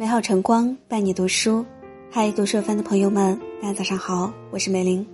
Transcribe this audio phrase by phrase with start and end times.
[0.00, 1.66] 美好晨光伴你读书，
[2.08, 5.04] 嗨，读书番的朋友们，大家早上好，我是梅玲。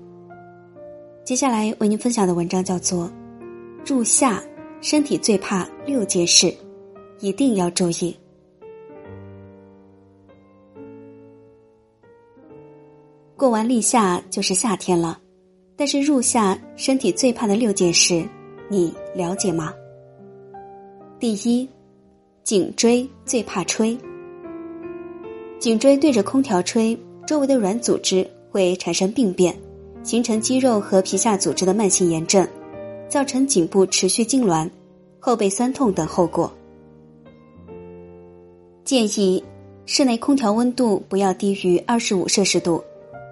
[1.25, 3.07] 接下来为您分享的文章叫做
[3.91, 4.45] 《入夏，
[4.83, 6.55] 身体最怕六件事，
[7.21, 8.15] 一定要注意》。
[13.37, 15.19] 过完立夏就是夏天了，
[15.77, 18.23] 但是入夏身体最怕的六件事，
[18.69, 19.73] 你了解吗？
[21.19, 21.67] 第一，
[22.43, 23.99] 颈椎最怕吹。
[25.65, 26.95] 颈椎对着空调吹，
[27.27, 29.57] 周围的软组织会产生病变，
[30.03, 32.47] 形成肌肉和皮下组织的慢性炎症，
[33.09, 34.69] 造成颈部持续痉挛、
[35.19, 36.53] 后背酸痛等后果。
[38.85, 39.43] 建议
[39.87, 42.85] 室内空调温度不要低于二十五摄氏度，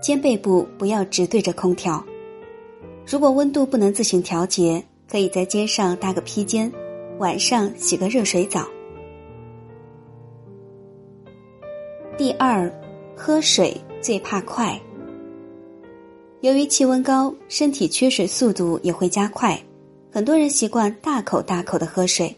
[0.03, 2.03] 肩背部不要直对着空调。
[3.07, 6.73] 如果温度不能自行调节，可以在肩上搭个披肩，
[7.19, 8.67] 晚上洗个热水澡。
[12.23, 12.73] 第二，
[13.17, 14.81] 喝水最怕快。
[16.41, 19.61] 由于气温高，身体缺水速度也会加快，
[20.09, 22.33] 很多人习惯大口大口的喝水。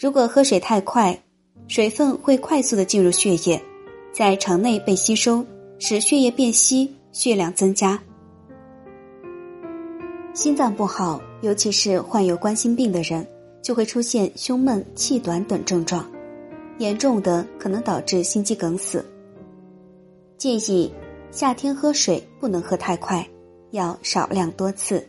[0.00, 1.22] 如果喝水太快，
[1.66, 3.62] 水分会快速的进入血液，
[4.10, 5.44] 在肠内被吸收，
[5.78, 8.02] 使血液变稀，血量增加。
[10.32, 13.26] 心脏不好，尤其是患有冠心病的人，
[13.60, 16.10] 就会出现胸闷、气短等症状。
[16.78, 19.04] 严重的可能导致心肌梗死。
[20.36, 20.92] 建议
[21.30, 23.28] 夏天喝水不能喝太快，
[23.72, 25.06] 要少量多次，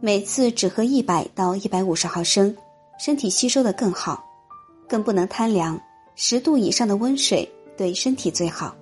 [0.00, 2.56] 每次只喝一百到一百五十毫升，
[2.98, 4.24] 身体吸收的更好。
[4.88, 5.80] 更不能贪凉，
[6.16, 8.74] 十度以上的温水对身体最好。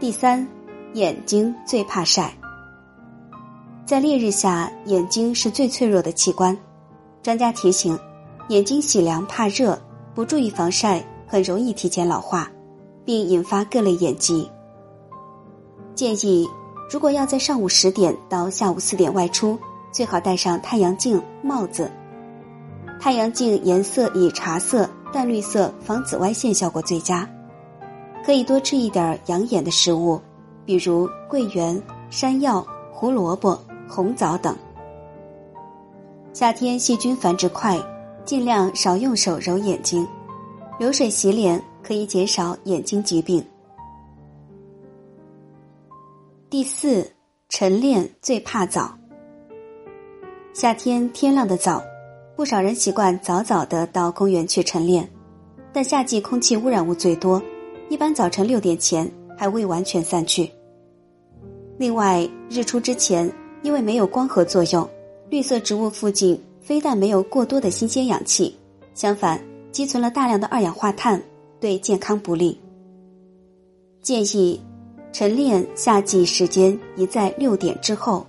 [0.00, 0.48] 第三，
[0.94, 2.34] 眼睛最怕晒。
[3.84, 6.56] 在烈日下，眼睛是最脆弱的器官，
[7.22, 7.98] 专家提醒。
[8.48, 9.76] 眼睛喜凉怕热，
[10.14, 12.48] 不注意防晒，很容易提前老化，
[13.04, 14.48] 并引发各类眼疾。
[15.96, 16.48] 建议，
[16.88, 19.58] 如果要在上午十点到下午四点外出，
[19.90, 21.90] 最好戴上太阳镜、帽子。
[23.00, 27.28] 太阳镜颜色以茶色、淡绿色防紫外线效果最佳。
[28.24, 30.20] 可以多吃一点养眼的食物，
[30.64, 34.56] 比如桂圆、山药、胡萝卜、红枣等。
[36.32, 37.76] 夏天细菌繁殖快。
[38.26, 40.04] 尽量少用手揉眼睛，
[40.80, 43.42] 流水洗脸可以减少眼睛疾病。
[46.50, 47.08] 第四，
[47.48, 48.92] 晨练最怕早。
[50.52, 51.80] 夏天天亮的早，
[52.34, 55.08] 不少人习惯早早的到公园去晨练，
[55.72, 57.40] 但夏季空气污染物最多，
[57.88, 59.08] 一般早晨六点前
[59.38, 60.50] 还未完全散去。
[61.78, 63.32] 另外，日出之前，
[63.62, 64.88] 因为没有光合作用，
[65.30, 66.42] 绿色植物附近。
[66.66, 68.52] 非但没有过多的新鲜氧气，
[68.92, 69.40] 相反
[69.70, 71.22] 积存了大量的二氧化碳，
[71.60, 72.60] 对健康不利。
[74.02, 74.60] 建议
[75.12, 78.26] 晨练夏季时间宜在六点之后。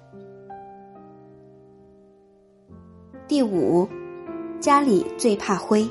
[3.27, 3.87] 第五，
[4.59, 5.89] 家里最怕灰。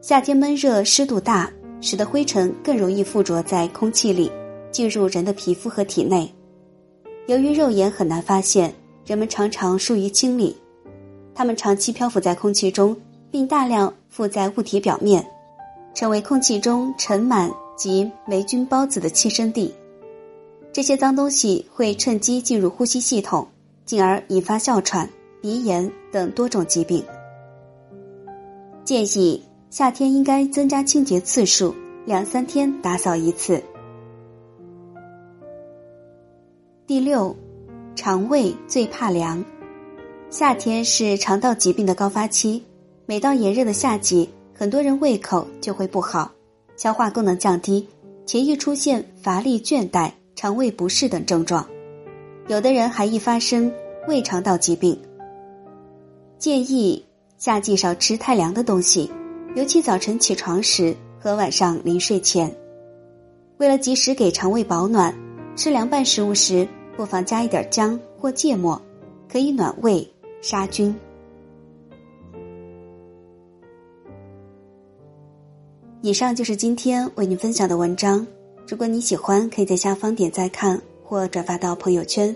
[0.00, 1.48] 夏天闷热，湿度大，
[1.80, 4.32] 使得灰尘更容易附着在空气里，
[4.72, 6.28] 进入人的皮肤和体内。
[7.28, 8.74] 由于肉眼很难发现。
[9.06, 10.56] 人们常常疏于清理，
[11.34, 12.96] 它们长期漂浮在空气中，
[13.30, 15.24] 并大量附在物体表面，
[15.94, 19.74] 成为空气中尘螨及霉菌孢子的栖身地。
[20.72, 23.46] 这些脏东西会趁机进入呼吸系统，
[23.84, 25.08] 进而引发哮喘、
[25.42, 27.04] 鼻炎等多种疾病。
[28.84, 31.74] 建议夏天应该增加清洁次数，
[32.06, 33.62] 两三天打扫一次。
[36.86, 37.36] 第六。
[37.94, 39.42] 肠胃最怕凉，
[40.28, 42.62] 夏天是肠道疾病的高发期。
[43.06, 46.30] 每到炎热的夏季，很多人胃口就会不好，
[46.76, 47.86] 消化功能降低，
[48.26, 51.64] 且易出现乏力、倦怠、肠胃不适等症状。
[52.48, 53.72] 有的人还易发生
[54.08, 54.98] 胃肠道疾病。
[56.36, 57.02] 建议
[57.38, 59.08] 夏季少吃太凉的东西，
[59.54, 62.52] 尤其早晨起床时和晚上临睡前。
[63.58, 65.14] 为了及时给肠胃保暖，
[65.54, 66.66] 吃凉拌食物时。
[66.96, 68.80] 不妨加一点姜或芥末，
[69.30, 70.06] 可以暖胃
[70.40, 70.94] 杀菌。
[76.02, 78.26] 以上就是今天为您分享的文章。
[78.68, 82.34] 如果你喜欢，可以在下方点赞看或转发到朋友圈。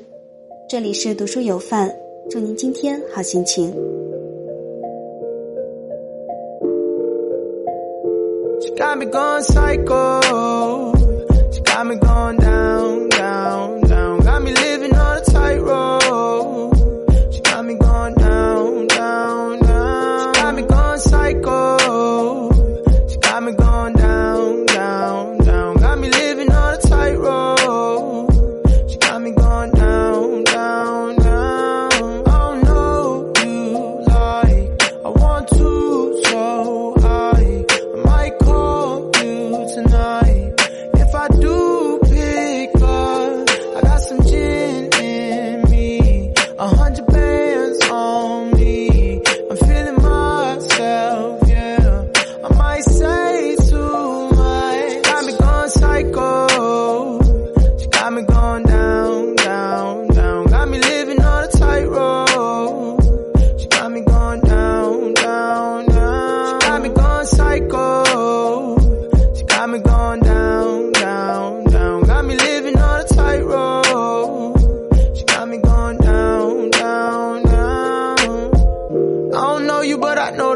[0.68, 1.94] 这里是读书有范，
[2.30, 3.74] 祝您今天好心情。
[9.40, 10.18] psycho
[14.38, 14.67] family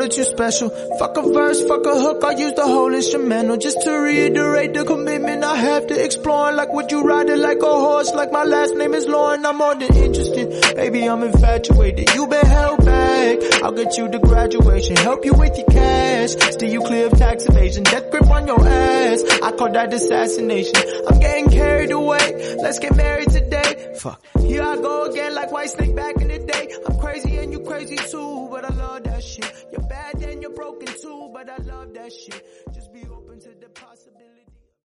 [0.09, 0.71] too special.
[0.99, 4.85] Fuck a verse, fuck a hook, I use the whole instrumental just to reiterate the
[4.85, 6.57] commitment I have to exploring.
[6.57, 8.13] Like would you ride it like a horse?
[8.15, 10.77] Like my last name is Lauren, I'm more than interested.
[10.77, 12.15] Baby, I'm infatuated.
[12.15, 13.63] You been held back.
[13.63, 17.47] I'll get you to graduation, help you with your cash, steer you clear of tax
[17.47, 19.23] evasion, death grip on your ass.
[19.43, 20.75] I call that assassination.
[21.09, 22.57] I'm getting carried away.
[22.63, 23.95] Let's get married today.
[23.99, 24.21] Fuck.
[24.41, 26.69] Here I go again like White Snake back in the day.
[26.87, 28.32] I'm crazy and you crazy too,
[31.45, 32.45] but I love that shit.
[32.73, 34.42] Just be open to the possibility.